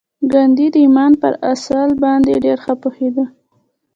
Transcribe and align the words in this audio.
ګاندي 0.31 0.67
د 0.73 0.75
ایمان 0.83 1.11
پر 1.21 1.33
اصل 1.51 1.87
باندې 2.03 2.33
ډېر 2.43 2.57
ښه 2.63 2.73
پوهېده 2.81 3.25